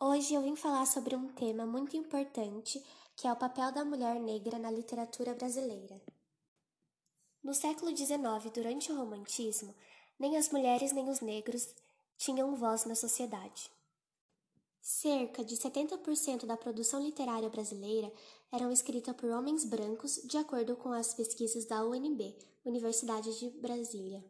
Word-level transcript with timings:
Hoje 0.00 0.32
eu 0.32 0.42
vim 0.42 0.54
falar 0.54 0.86
sobre 0.86 1.16
um 1.16 1.26
tema 1.26 1.66
muito 1.66 1.96
importante, 1.96 2.80
que 3.16 3.26
é 3.26 3.32
o 3.32 3.36
papel 3.36 3.72
da 3.72 3.84
mulher 3.84 4.20
negra 4.20 4.56
na 4.56 4.70
literatura 4.70 5.34
brasileira. 5.34 6.00
No 7.42 7.52
século 7.52 7.90
XIX, 7.96 8.16
durante 8.54 8.92
o 8.92 8.96
Romantismo, 8.96 9.74
nem 10.16 10.36
as 10.36 10.50
mulheres 10.50 10.92
nem 10.92 11.08
os 11.08 11.20
negros 11.20 11.68
tinham 12.16 12.54
voz 12.54 12.84
na 12.84 12.94
sociedade. 12.94 13.72
Cerca 14.80 15.44
de 15.44 15.56
70% 15.56 16.46
da 16.46 16.56
produção 16.56 17.02
literária 17.02 17.48
brasileira 17.48 18.12
eram 18.52 18.70
escrita 18.70 19.12
por 19.12 19.28
homens 19.30 19.64
brancos, 19.64 20.20
de 20.24 20.38
acordo 20.38 20.76
com 20.76 20.92
as 20.92 21.12
pesquisas 21.12 21.64
da 21.64 21.84
UNB, 21.84 22.36
Universidade 22.64 23.36
de 23.36 23.50
Brasília. 23.58 24.24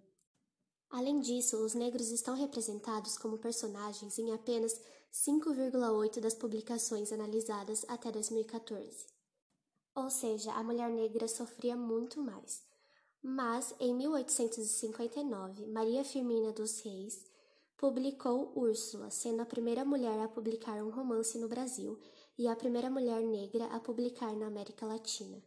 Além 0.91 1.20
disso, 1.20 1.57
os 1.59 1.75
negros 1.75 2.11
estão 2.11 2.34
representados 2.34 3.18
como 3.18 3.38
personagens 3.38 4.18
em 4.18 4.32
apenas 4.32 4.80
5,8 5.12 6.20
das 6.20 6.34
publicações 6.34 7.12
analisadas 7.12 7.84
até 7.88 8.11
2014. 8.11 9.06
Ou 9.95 10.11
seja, 10.11 10.52
a 10.52 10.62
mulher 10.62 10.91
negra 10.91 11.28
sofria 11.28 11.77
muito 11.77 12.23
mais. 12.23 12.62
Mas, 13.23 13.74
em 13.80 13.95
1859, 13.95 15.66
Maria 15.66 16.05
Firmina 16.05 16.52
dos 16.52 16.80
Reis 16.80 17.25
publicou 17.77 18.52
Úrsula, 18.56 19.11
sendo 19.11 19.42
a 19.42 19.47
primeira 19.47 19.84
mulher 19.84 20.20
a 20.20 20.28
publicar 20.28 20.83
um 20.83 20.91
romance 20.91 21.36
no 21.39 21.48
Brasil 21.48 21.98
e 22.39 22.47
a 22.48 22.56
primeira 22.56 22.89
mulher 22.89 23.20
negra 23.23 23.66
a 23.66 23.80
publicar 23.80 24.34
na 24.36 24.47
América 24.47 24.86
Latina. 24.86 25.42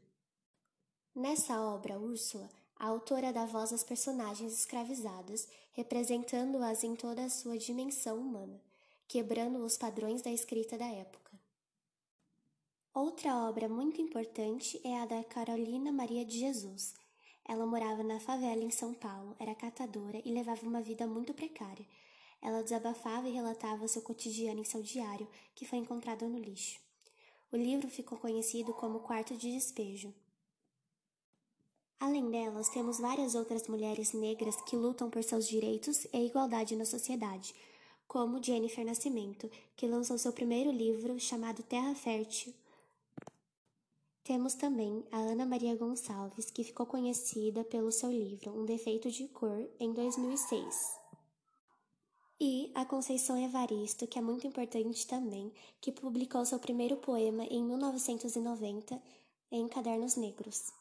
Nessa 1.16 1.60
obra, 1.62 2.00
Úrsula, 2.00 2.50
a 2.82 2.88
autora 2.88 3.32
dá 3.32 3.46
voz 3.46 3.72
às 3.72 3.84
personagens 3.84 4.52
escravizadas, 4.52 5.48
representando-as 5.74 6.84
em 6.84 6.96
toda 6.96 7.24
a 7.24 7.30
sua 7.30 7.56
dimensão 7.56 8.18
humana, 8.18 8.60
quebrando 9.08 9.64
os 9.64 9.78
padrões 9.78 10.24
da 10.24 10.32
escrita 10.32 10.80
da 10.80 10.88
época. 10.88 11.32
Outra 12.92 13.48
obra 13.48 13.70
muito 13.70 14.02
importante 14.02 14.82
é 14.84 15.00
a 15.00 15.06
da 15.06 15.24
Carolina 15.24 15.92
Maria 15.92 16.26
de 16.26 16.40
Jesus, 16.40 16.96
ela 17.46 17.68
morava 17.68 18.02
na 18.02 18.20
favela 18.20 18.64
em 18.64 18.72
São 18.72 18.96
Paulo, 18.96 19.36
era 19.38 19.54
catadora 19.54 20.20
e 20.26 20.32
levava 20.32 20.66
uma 20.66 20.82
vida 20.82 21.06
muito 21.06 21.36
precária. 21.36 21.86
Ela 22.42 22.64
desabafava 22.64 23.30
e 23.30 23.32
relatava 23.32 23.88
seu 23.88 24.02
cotidiano 24.02 24.60
em 24.60 24.64
seu 24.64 24.82
diário, 24.82 25.28
que 25.54 25.66
foi 25.66 25.78
encontrado 25.78 26.28
no 26.28 26.40
lixo. 26.40 26.80
O 27.52 27.58
livro 27.58 27.90
ficou 27.90 28.18
conhecido 28.18 28.74
como 28.74 29.02
Quarto 29.02 29.36
de 29.36 29.52
Despejo. 29.52 30.12
Além 32.02 32.30
delas, 32.30 32.68
temos 32.68 33.00
várias 33.00 33.34
outras 33.34 33.66
mulheres 33.70 34.12
negras 34.12 34.58
que 34.64 34.76
lutam 34.76 35.10
por 35.10 35.24
seus 35.24 35.48
direitos 35.48 36.06
e 36.12 36.26
igualdade 36.26 36.76
na 36.76 36.84
sociedade, 36.84 37.56
como 38.06 38.44
Jennifer 38.44 38.84
Nascimento, 38.84 39.50
que 39.78 39.88
lançou 39.88 40.18
seu 40.18 40.34
primeiro 40.34 40.70
livro 40.70 41.18
chamado 41.18 41.64
Terra 41.64 41.96
Fértil 41.96 42.54
temos 44.24 44.54
também 44.54 45.04
a 45.12 45.18
Ana 45.18 45.46
Maria 45.46 45.76
Gonçalves, 45.76 46.52
que 46.52 46.64
ficou 46.64 46.86
conhecida 46.86 47.64
pelo 47.64 47.92
seu 47.92 48.12
livro 48.12 48.52
Um 48.52 48.66
Defeito 48.66 49.10
de 49.10 49.28
Cor, 49.28 49.68
em 49.80 49.92
2006. 49.94 51.00
E 52.40 52.72
a 52.76 52.86
Conceição 52.86 53.38
Evaristo, 53.38 54.06
que 54.08 54.20
é 54.20 54.22
muito 54.22 54.46
importante 54.46 55.08
também, 55.08 55.52
que 55.80 55.92
publicou 55.92 56.46
seu 56.46 56.60
primeiro 56.60 56.98
poema 56.98 57.44
em 57.46 57.64
1990 57.64 59.02
em 59.52 59.68
Cadernos 59.68 60.16
Negros. 60.16 60.72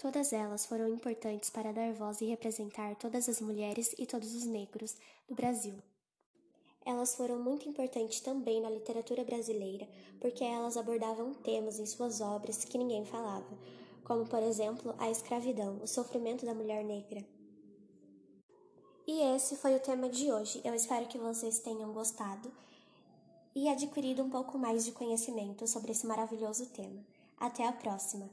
Todas 0.00 0.32
elas 0.32 0.64
foram 0.64 0.88
importantes 0.88 1.50
para 1.50 1.72
dar 1.72 1.92
voz 1.92 2.22
e 2.22 2.24
representar 2.24 2.96
todas 2.96 3.28
as 3.28 3.38
mulheres 3.38 3.94
e 3.98 4.06
todos 4.06 4.34
os 4.34 4.44
negros 4.44 4.96
do 5.28 5.34
Brasil. 5.34 5.74
Elas 6.86 7.14
foram 7.14 7.38
muito 7.38 7.68
importantes 7.68 8.18
também 8.20 8.62
na 8.62 8.70
literatura 8.70 9.22
brasileira, 9.22 9.86
porque 10.18 10.42
elas 10.42 10.78
abordavam 10.78 11.34
temas 11.34 11.78
em 11.78 11.84
suas 11.84 12.22
obras 12.22 12.64
que 12.64 12.78
ninguém 12.78 13.04
falava, 13.04 13.46
como, 14.02 14.26
por 14.26 14.42
exemplo, 14.42 14.94
a 14.96 15.10
escravidão, 15.10 15.78
o 15.82 15.86
sofrimento 15.86 16.46
da 16.46 16.54
mulher 16.54 16.82
negra. 16.82 17.22
E 19.06 19.20
esse 19.36 19.54
foi 19.54 19.76
o 19.76 19.80
tema 19.80 20.08
de 20.08 20.32
hoje. 20.32 20.62
Eu 20.64 20.72
espero 20.72 21.08
que 21.08 21.18
vocês 21.18 21.58
tenham 21.58 21.92
gostado 21.92 22.50
e 23.54 23.68
adquirido 23.68 24.22
um 24.22 24.30
pouco 24.30 24.56
mais 24.56 24.82
de 24.82 24.92
conhecimento 24.92 25.66
sobre 25.66 25.92
esse 25.92 26.06
maravilhoso 26.06 26.64
tema. 26.70 27.04
Até 27.38 27.66
a 27.68 27.72
próxima! 27.72 28.30